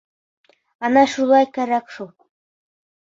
[0.87, 2.13] —Ана шулай кәрәк шул!